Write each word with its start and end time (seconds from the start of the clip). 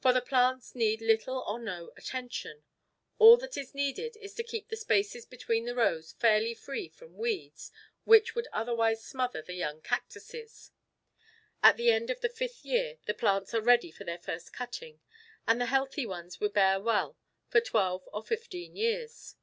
For 0.00 0.14
the 0.14 0.22
plants 0.22 0.74
need 0.74 1.02
little 1.02 1.40
or 1.40 1.58
no 1.58 1.92
attention: 1.94 2.64
all 3.18 3.36
that 3.36 3.58
is 3.58 3.74
necessary 3.74 4.12
is 4.18 4.32
to 4.32 4.42
keep 4.42 4.68
the 4.70 4.78
spaces 4.78 5.26
between 5.26 5.66
the 5.66 5.74
rows 5.74 6.12
fairly 6.14 6.54
free 6.54 6.88
from 6.88 7.18
weeds 7.18 7.70
which 8.04 8.34
would 8.34 8.48
otherwise 8.50 9.04
smother 9.04 9.42
the 9.42 9.52
young 9.52 9.82
cactuses. 9.82 10.70
At 11.62 11.76
the 11.76 11.90
end 11.90 12.08
of 12.08 12.22
the 12.22 12.30
fifth 12.30 12.64
year 12.64 12.96
the 13.04 13.12
plants 13.12 13.52
are 13.52 13.60
ready 13.60 13.90
for 13.90 14.04
their 14.04 14.16
first 14.16 14.54
cutting, 14.54 15.00
and 15.46 15.60
the 15.60 15.66
healthy 15.66 16.06
ones 16.06 16.40
will 16.40 16.48
bear 16.48 16.80
well 16.80 17.18
for 17.50 17.60
twelve 17.60 18.08
or 18.10 18.22
fifteen 18.24 18.74
years. 18.74 19.34